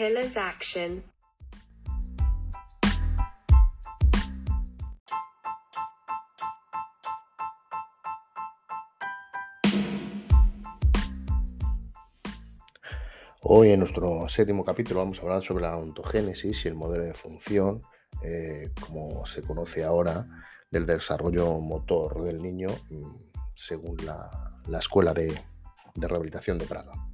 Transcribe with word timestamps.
Pillars 0.00 0.38
action. 0.38 1.04
Hoy 13.42 13.72
en 13.72 13.80
nuestro 13.80 14.26
séptimo 14.30 14.64
capítulo 14.64 15.00
vamos 15.00 15.18
a 15.18 15.20
hablar 15.20 15.42
sobre 15.42 15.64
la 15.64 15.76
ontogénesis 15.76 16.64
y 16.64 16.68
el 16.68 16.76
modelo 16.76 17.04
de 17.04 17.12
función, 17.12 17.82
eh, 18.22 18.70
como 18.80 19.26
se 19.26 19.42
conoce 19.42 19.84
ahora, 19.84 20.26
del 20.70 20.86
desarrollo 20.86 21.60
motor 21.60 22.24
del 22.24 22.40
niño 22.40 22.68
mm, 22.88 23.18
según 23.54 23.98
la, 24.06 24.30
Escuela 24.78 25.12
de, 25.12 25.38
Rehabilitación 25.96 26.56
de 26.56 26.64
Praga. 26.64 27.09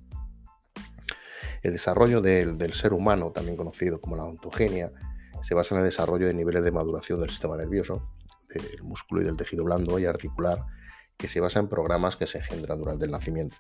El 1.63 1.73
desarrollo 1.73 2.21
del, 2.21 2.73
ser 2.73 2.93
humano, 2.93 3.31
también 3.33 3.57
conocido 3.57 4.01
como 4.01 4.17
la 4.17 4.25
ontogenia, 4.25 4.93
se 5.43 5.55
basa 5.55 5.75
en 5.75 5.81
el 5.81 5.87
desarrollo 5.87 6.27
de 6.27 6.35
niveles 6.35 6.65
de 6.65 6.73
maduración 6.73 7.21
del 7.21 7.31
sistema 7.31 7.57
nervioso, 7.57 8.09
del 8.49 8.83
músculo 8.83 9.23
y 9.23 9.25
del 9.25 9.37
tejido 9.37 9.65
blando 9.65 9.99
y 9.99 10.07
articular, 10.07 10.65
que 11.17 11.29
se 11.29 11.41
basa 11.41 11.61
en 11.61 11.69
programas 11.69 12.17
que 12.17 12.27
se 12.27 12.39
engendran 12.39 12.79
durante 12.79 13.05
el 13.05 13.11
nacimiento. 13.11 13.57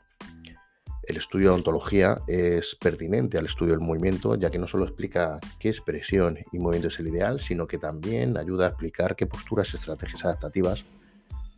El 1.06 1.18
estudio 1.18 1.50
de 1.50 1.54
ontología 1.54 2.18
es 2.26 2.74
pertinente 2.74 3.38
al 3.38 3.46
estudio 3.46 3.72
del 3.72 3.80
movimiento, 3.80 4.34
ya 4.34 4.50
que 4.50 4.58
no 4.58 4.66
solo 4.66 4.84
explica 4.84 5.38
qué 5.60 5.68
expresión 5.68 6.36
y 6.50 6.58
movimiento 6.58 6.88
es 6.88 6.98
el 6.98 7.06
ideal, 7.06 7.38
sino 7.38 7.68
que 7.68 7.78
también 7.78 8.36
ayuda 8.36 8.66
a 8.66 8.68
explicar 8.70 9.14
qué 9.14 9.26
posturas 9.26 9.72
y 9.72 9.76
estrategias 9.76 10.24
adaptativas 10.24 10.84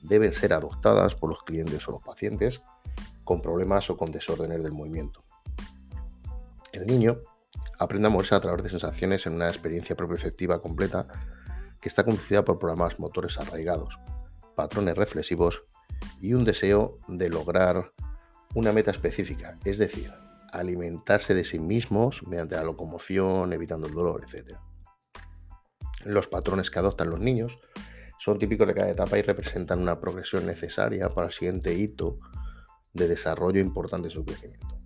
deben 0.02 0.34
ser 0.34 0.52
adoptadas 0.52 1.14
por 1.14 1.30
los 1.30 1.42
clientes 1.42 1.86
o 1.89 1.92
los 1.92 2.02
pacientes 2.02 2.61
con 3.25 3.41
problemas 3.41 3.89
o 3.89 3.97
con 3.97 4.12
desórdenes 4.12 4.62
del 4.62 4.73
movimiento. 4.73 5.25
El 6.72 6.86
niño 6.86 7.20
aprende 7.78 8.08
a 8.08 8.11
moverse 8.11 8.34
a 8.34 8.41
través 8.41 8.62
de 8.62 8.70
sensaciones 8.70 9.27
en 9.27 9.34
una 9.34 9.48
experiencia 9.48 9.97
propioceptiva 9.97 10.61
completa 10.61 11.06
que 11.80 11.88
está 11.88 12.05
conducida 12.05 12.44
por 12.44 12.58
programas 12.58 12.98
motores 12.98 13.38
arraigados, 13.38 13.98
patrones 14.55 14.96
reflexivos 14.96 15.62
y 16.20 16.34
un 16.34 16.44
deseo 16.44 16.98
de 17.08 17.28
lograr 17.28 17.92
una 18.55 18.72
meta 18.72 18.91
específica, 18.91 19.58
es 19.64 19.78
decir, 19.78 20.12
alimentarse 20.52 21.34
de 21.34 21.44
sí 21.44 21.58
mismos 21.58 22.22
mediante 22.27 22.56
la 22.56 22.64
locomoción, 22.64 23.52
evitando 23.52 23.86
el 23.86 23.94
dolor, 23.94 24.20
etc. 24.24 24.56
Los 26.05 26.27
patrones 26.27 26.70
que 26.70 26.78
adoptan 26.78 27.11
los 27.11 27.20
niños 27.20 27.58
son 28.19 28.39
típicos 28.39 28.66
de 28.66 28.74
cada 28.74 28.91
etapa 28.91 29.19
y 29.19 29.22
representan 29.22 29.80
una 29.80 30.00
progresión 30.00 30.46
necesaria 30.46 31.08
para 31.11 31.28
el 31.28 31.33
siguiente 31.33 31.74
hito 31.74 32.19
de 32.92 33.06
desarrollo 33.06 33.61
importante 33.61 34.08
de 34.08 34.14
su 34.14 34.24
crecimiento. 34.24 34.77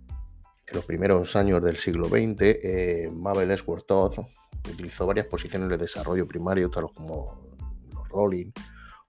En 0.67 0.75
los 0.75 0.85
primeros 0.85 1.35
años 1.35 1.61
del 1.61 1.77
siglo 1.77 2.07
XX, 2.07 2.41
eh, 2.41 3.09
Mabel 3.11 3.57
Squirtoth 3.57 4.19
utilizó 4.71 5.05
varias 5.05 5.27
posiciones 5.27 5.69
de 5.69 5.77
desarrollo 5.77 6.27
primario, 6.27 6.69
tales 6.69 6.91
como 6.93 7.49
los 7.93 8.07
rolling 8.09 8.51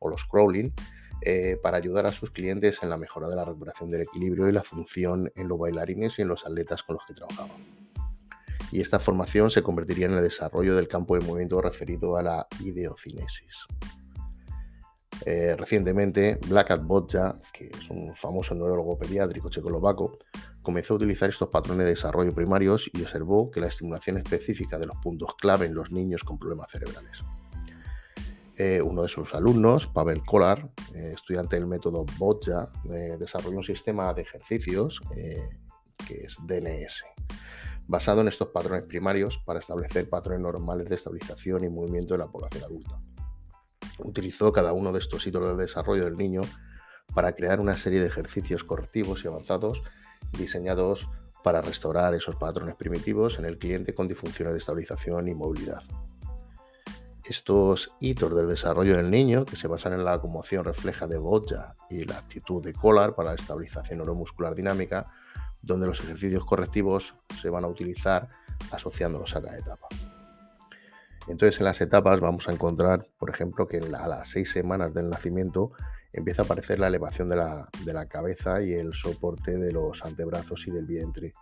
o 0.00 0.10
los 0.10 0.24
crawling, 0.24 0.72
eh, 1.20 1.56
para 1.62 1.78
ayudar 1.78 2.06
a 2.06 2.12
sus 2.12 2.30
clientes 2.30 2.82
en 2.82 2.90
la 2.90 2.96
mejora 2.96 3.28
de 3.28 3.36
la 3.36 3.44
recuperación 3.44 3.90
del 3.90 4.02
equilibrio 4.02 4.48
y 4.48 4.52
la 4.52 4.64
función 4.64 5.30
en 5.36 5.48
los 5.48 5.58
bailarines 5.58 6.18
y 6.18 6.22
en 6.22 6.28
los 6.28 6.44
atletas 6.44 6.82
con 6.82 6.96
los 6.96 7.06
que 7.06 7.14
trabajaban. 7.14 7.56
Y 8.72 8.80
esta 8.80 8.98
formación 8.98 9.50
se 9.50 9.62
convertiría 9.62 10.06
en 10.06 10.14
el 10.14 10.22
desarrollo 10.22 10.74
del 10.74 10.88
campo 10.88 11.16
de 11.16 11.24
movimiento 11.24 11.62
referido 11.62 12.16
a 12.16 12.22
la 12.22 12.46
ideocinesis. 12.60 13.66
Eh, 15.24 15.54
recientemente, 15.56 16.40
Black 16.48 16.82
Botja, 16.82 17.38
que 17.52 17.66
es 17.66 17.88
un 17.88 18.14
famoso 18.16 18.54
neurólogo 18.54 18.98
pediátrico 18.98 19.48
checoslovaco, 19.48 20.18
comenzó 20.64 20.94
a 20.94 20.96
utilizar 20.96 21.28
estos 21.28 21.50
patrones 21.50 21.84
de 21.84 21.90
desarrollo 21.90 22.34
primarios 22.34 22.90
y 22.92 23.02
observó 23.02 23.50
que 23.50 23.60
la 23.60 23.68
estimulación 23.68 24.16
específica 24.16 24.78
de 24.78 24.86
los 24.86 24.96
puntos 24.96 25.34
clave 25.38 25.66
en 25.66 25.74
los 25.74 25.92
niños 25.92 26.24
con 26.24 26.38
problemas 26.38 26.72
cerebrales. 26.72 27.22
Eh, 28.56 28.80
uno 28.80 29.02
de 29.02 29.08
sus 29.08 29.34
alumnos, 29.34 29.86
Pavel 29.86 30.24
Kolar, 30.24 30.70
eh, 30.94 31.12
estudiante 31.14 31.56
del 31.56 31.66
método 31.66 32.06
Botja, 32.18 32.70
eh, 32.90 33.16
desarrolló 33.18 33.58
un 33.58 33.64
sistema 33.64 34.12
de 34.14 34.22
ejercicios 34.22 35.00
que 36.06 36.24
es 36.24 36.38
DNS, 36.46 37.04
basado 37.86 38.22
en 38.22 38.28
estos 38.28 38.48
patrones 38.48 38.84
primarios 38.84 39.38
para 39.44 39.58
establecer 39.58 40.08
patrones 40.08 40.40
normales 40.40 40.88
de 40.88 40.96
estabilización 40.96 41.64
y 41.64 41.68
movimiento 41.68 42.14
de 42.14 42.18
la 42.18 42.26
población 42.26 42.64
adulta. 42.64 42.98
Utilizó 43.98 44.50
cada 44.52 44.72
uno 44.72 44.92
de 44.92 45.00
estos 45.00 45.26
hitos 45.26 45.56
de 45.56 45.62
desarrollo 45.62 46.04
del 46.04 46.16
niño 46.16 46.42
para 47.14 47.34
crear 47.34 47.60
una 47.60 47.76
serie 47.76 48.00
de 48.00 48.06
ejercicios 48.06 48.64
correctivos 48.64 49.24
y 49.24 49.28
avanzados 49.28 49.82
diseñados 50.36 51.08
para 51.42 51.60
restaurar 51.60 52.14
esos 52.14 52.36
patrones 52.36 52.74
primitivos 52.74 53.38
en 53.38 53.44
el 53.44 53.58
cliente 53.58 53.94
con 53.94 54.08
disfunciones 54.08 54.54
de 54.54 54.58
estabilización 54.58 55.28
y 55.28 55.34
movilidad. 55.34 55.82
Estos 57.24 57.92
hitos 58.00 58.34
del 58.34 58.48
desarrollo 58.48 58.96
del 58.96 59.10
niño, 59.10 59.44
que 59.44 59.56
se 59.56 59.68
basan 59.68 59.94
en 59.94 60.04
la 60.04 60.20
conmoción 60.20 60.64
refleja 60.64 61.06
de 61.06 61.18
Botja 61.18 61.74
y 61.88 62.04
la 62.04 62.18
actitud 62.18 62.62
de 62.62 62.74
Collar 62.74 63.14
para 63.14 63.30
la 63.30 63.36
estabilización 63.36 63.98
neuromuscular 63.98 64.54
dinámica, 64.54 65.10
donde 65.62 65.86
los 65.86 66.00
ejercicios 66.00 66.44
correctivos 66.44 67.14
se 67.40 67.48
van 67.48 67.64
a 67.64 67.68
utilizar 67.68 68.28
asociándolos 68.70 69.34
a 69.36 69.42
cada 69.42 69.56
etapa. 69.56 69.88
Entonces, 71.26 71.58
en 71.60 71.64
las 71.64 71.80
etapas 71.80 72.20
vamos 72.20 72.48
a 72.48 72.52
encontrar, 72.52 73.06
por 73.18 73.30
ejemplo, 73.30 73.66
que 73.66 73.78
a 73.78 74.08
las 74.08 74.28
seis 74.28 74.52
semanas 74.52 74.92
del 74.92 75.08
nacimiento 75.08 75.72
empieza 76.14 76.42
a 76.42 76.44
aparecer 76.44 76.80
la 76.80 76.88
elevación 76.88 77.28
de 77.28 77.36
la, 77.36 78.06
cabeza 78.08 78.62
y 78.62 78.72
el 78.72 78.94
soporte 78.94 79.56
de 79.58 79.72
los 79.72 80.04
antebrazos 80.04 80.66
y 80.66 80.70
del 80.70 80.86
vientre 80.86 81.34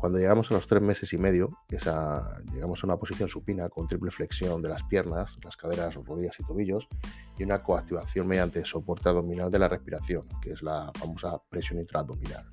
cuando 0.00 0.18
llegamos 0.18 0.50
a 0.50 0.54
los 0.54 0.66
tres 0.66 0.80
meses 0.80 1.12
y 1.12 1.18
medio, 1.18 1.50
llegamos 1.68 2.82
a 2.82 2.86
una 2.86 2.96
posición 2.96 3.28
supina 3.28 3.68
con 3.68 3.86
triple 3.86 4.10
flexión 4.10 4.62
de 4.62 4.70
las 4.70 4.82
piernas, 4.84 5.36
las 5.44 5.58
caderas, 5.58 5.94
rodillas 5.94 6.40
y 6.40 6.42
tobillos, 6.42 6.88
y 7.36 7.44
una 7.44 7.62
coactivación 7.62 8.26
mediante 8.26 8.64
soporte 8.64 9.10
abdominal 9.10 9.50
de 9.50 9.58
la 9.58 9.68
respiración, 9.68 10.26
que 10.40 10.52
es 10.52 10.62
la 10.62 10.90
famosa 10.98 11.38
presión 11.50 11.80
intraabdominal. 11.80 12.50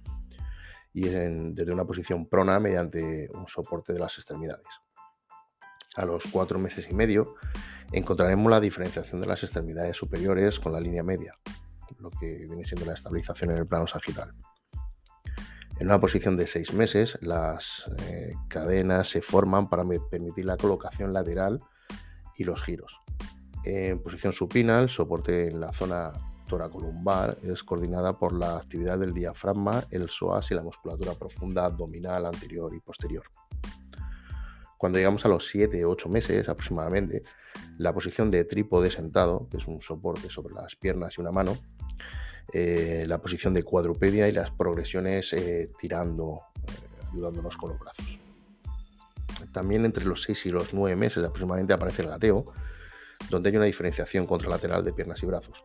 Y 0.91 1.03
desde 1.03 1.71
una 1.71 1.85
posición 1.85 2.27
prona 2.27 2.59
mediante 2.59 3.29
un 3.33 3.47
soporte 3.47 3.93
de 3.93 3.99
las 3.99 4.17
extremidades. 4.17 4.67
A 5.97 6.05
los 6.05 6.25
cuatro 6.31 6.59
meses 6.59 6.87
y 6.89 6.93
medio 6.93 7.35
encontraremos 7.91 8.51
la 8.51 8.59
diferenciación 8.59 9.19
de 9.19 9.25
las 9.25 9.41
extremidades 9.41 9.97
superiores 9.97 10.59
con 10.59 10.71
la 10.71 10.79
línea 10.79 11.01
media, 11.01 11.33
lo 11.97 12.11
que 12.11 12.45
viene 12.47 12.63
siendo 12.63 12.85
la 12.85 12.93
estabilización 12.93 13.49
en 13.49 13.57
el 13.57 13.65
plano 13.65 13.87
sagital. 13.87 14.31
En 15.79 15.87
una 15.87 15.99
posición 15.99 16.37
de 16.37 16.45
seis 16.45 16.71
meses, 16.71 17.17
las 17.21 17.89
eh, 18.03 18.33
cadenas 18.47 19.09
se 19.09 19.23
forman 19.23 19.69
para 19.69 19.83
permitir 20.11 20.45
la 20.45 20.55
colocación 20.55 21.13
lateral 21.13 21.59
y 22.37 22.43
los 22.43 22.61
giros. 22.61 23.01
En 23.63 23.99
posición 24.01 24.33
supina, 24.33 24.79
el 24.79 24.89
soporte 24.89 25.47
en 25.47 25.59
la 25.59 25.73
zona 25.73 26.13
toracolumbar 26.47 27.39
es 27.41 27.63
coordinada 27.63 28.17
por 28.19 28.33
la 28.33 28.57
actividad 28.57 28.99
del 28.99 29.13
diafragma, 29.13 29.83
el 29.89 30.09
psoas 30.09 30.51
y 30.51 30.53
la 30.53 30.63
musculatura 30.63 31.15
profunda 31.15 31.65
abdominal 31.65 32.27
anterior 32.27 32.73
y 32.75 32.79
posterior. 32.79 33.23
Cuando 34.77 34.99
llegamos 34.99 35.25
a 35.25 35.29
los 35.29 35.47
7 35.47 35.83
o 35.85 35.89
8 35.89 36.09
meses 36.09 36.47
aproximadamente, 36.47 37.23
la 37.77 37.93
posición 37.93 38.29
de 38.29 38.45
trípode 38.45 38.91
sentado, 38.91 39.47
que 39.49 39.57
es 39.57 39.67
un 39.67 39.81
soporte 39.81 40.29
sobre 40.29 40.53
las 40.53 40.75
piernas 40.75 41.17
y 41.17 41.21
una 41.21 41.31
mano, 41.31 41.57
eh, 42.53 43.05
la 43.07 43.19
posición 43.19 43.53
de 43.53 43.63
cuadrupedia 43.63 44.27
y 44.27 44.31
las 44.31 44.51
progresiones 44.51 45.33
eh, 45.33 45.71
tirando, 45.77 46.41
eh, 46.67 47.07
ayudándonos 47.11 47.57
con 47.57 47.71
los 47.71 47.79
brazos. 47.79 48.19
También 49.51 49.83
entre 49.85 50.05
los 50.05 50.23
6 50.23 50.45
y 50.45 50.49
los 50.49 50.73
9 50.73 50.95
meses 50.95 51.23
aproximadamente 51.23 51.73
aparece 51.73 52.03
el 52.03 52.09
gateo, 52.09 52.53
donde 53.29 53.49
hay 53.49 53.57
una 53.57 53.65
diferenciación 53.65 54.27
contralateral 54.27 54.85
de 54.85 54.93
piernas 54.93 55.21
y 55.23 55.25
brazos. 55.25 55.63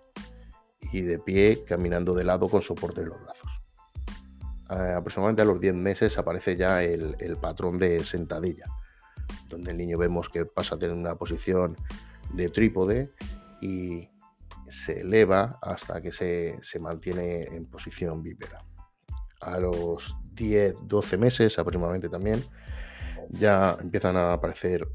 Y 0.93 1.03
de 1.03 1.19
pie 1.19 1.65
caminando 1.67 2.15
de 2.15 2.25
lado 2.25 2.49
con 2.49 2.63
soporte 2.63 3.03
en 3.03 3.11
los 3.11 3.23
brazos. 3.23 3.51
aproximadamente 4.69 5.43
a 5.43 5.45
los 5.45 5.61
10 5.61 5.75
meses 5.75 6.19
aparece 6.19 6.57
ya 6.57 6.83
el 6.83 7.37
patrón 7.41 7.79
de 7.79 8.03
sentadilla, 8.05 8.67
donde 9.49 9.73
el 9.73 9.79
niño 9.79 9.99
vemos 9.99 10.29
que 10.29 10.45
pasa 10.45 10.75
a 10.75 10.79
tener 10.79 10.97
una 10.97 11.15
posición 11.17 11.77
de 12.33 12.49
trípode 12.49 13.13
y 13.61 14.09
se 14.69 15.01
eleva 15.01 15.59
hasta 15.61 16.01
que 16.01 16.11
se, 16.13 16.79
mantiene 16.81 17.45
en 17.45 17.67
posición 17.67 18.23
bípeda. 18.23 18.65
A 19.41 19.59
los 19.59 20.17
10-12 20.35 21.19
meses 21.19 21.59
aproximadamente 21.59 22.09
también 22.09 22.43
ya 23.31 23.77
empiezan 23.81 24.17
a 24.17 24.33
aparecer 24.33 24.89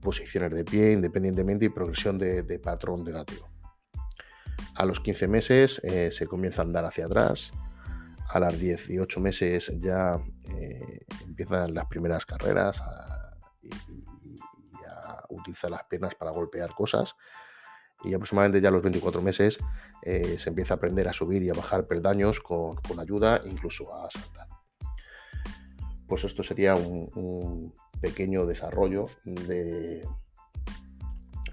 posiciones 0.00 0.50
de 0.52 0.64
pie 0.64 0.92
independientemente 0.92 1.66
y 1.66 1.68
progresión 1.68 2.18
de, 2.18 2.58
patrón 2.58 3.04
de 3.04 3.12
gateo. 3.12 3.48
A 4.74 4.84
los 4.84 5.00
15 5.00 5.28
meses 5.28 5.80
eh, 5.84 6.10
se 6.10 6.26
comienza 6.26 6.62
a 6.62 6.64
andar 6.64 6.84
hacia 6.84 7.06
atrás. 7.06 7.52
A 8.28 8.40
los 8.40 8.58
18 8.58 9.20
meses 9.20 9.70
ya 9.78 10.18
eh, 10.48 11.04
empiezan 11.24 11.72
las 11.72 11.86
primeras 11.86 12.26
carreras 12.26 12.82
y, 13.64 14.04
a 14.86 15.24
utilizar 15.30 15.70
las 15.70 15.84
piernas 15.84 16.14
para 16.14 16.30
golpear 16.30 16.74
cosas 16.74 17.16
y 18.04 18.12
aproximadamente 18.12 18.60
ya 18.60 18.68
a 18.68 18.72
los 18.72 18.82
24 18.82 19.22
meses 19.22 19.58
eh, 20.02 20.38
se 20.38 20.50
empieza 20.50 20.74
a 20.74 20.76
aprender 20.76 21.08
a 21.08 21.12
subir 21.12 21.42
y 21.42 21.50
a 21.50 21.54
bajar 21.54 21.86
peldaños 21.86 22.40
con, 22.40 22.78
ayuda, 22.98 23.40
incluso 23.46 23.94
a 23.94 24.10
saltar. 24.10 24.48
pues 26.06 26.24
esto 26.24 26.42
sería 26.42 26.74
un, 26.74 27.72
pequeño 28.00 28.44
desarrollo 28.44 29.06
de 29.24 30.06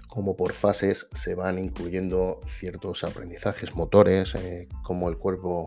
cómo 0.06 0.36
por 0.36 0.52
fases 0.52 1.06
se 1.14 1.34
van 1.34 1.58
incluyendo 1.58 2.40
ciertos 2.46 3.04
aprendizajes 3.04 3.74
motores, 3.74 4.34
eh, 4.34 4.68
cómo 4.82 5.08
el 5.08 5.16
cuerpo 5.16 5.64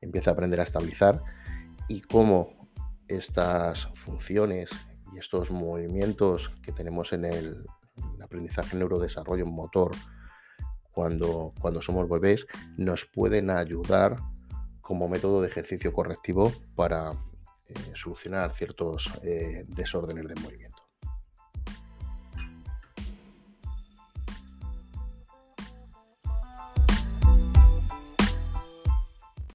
empieza 0.00 0.30
a 0.30 0.32
aprender 0.32 0.58
a 0.58 0.64
estabilizar 0.64 1.22
y 1.86 2.00
cómo 2.00 2.68
estas 3.06 3.86
funciones 3.94 4.70
y 5.14 5.18
estos 5.18 5.50
movimientos 5.50 6.50
que 6.62 6.72
tenemos 6.72 7.12
en 7.12 7.24
el, 7.24 7.64
aprendizaje 8.22 8.76
neurodesarrollo 8.76 9.46
motor 9.46 9.92
cuando, 10.90 11.52
cuando 11.60 11.80
somos 11.80 12.08
bebés 12.08 12.46
nos 12.76 13.04
pueden 13.04 13.50
ayudar 13.50 14.16
como 14.80 15.08
método 15.08 15.40
de 15.40 15.48
ejercicio 15.48 15.92
correctivo 15.92 16.52
para 16.74 17.12
eh, 17.68 17.74
solucionar 17.94 18.54
ciertos 18.54 19.08
eh, 19.22 19.64
desórdenes 19.68 20.26
de 20.28 20.34
movimiento. 20.36 20.73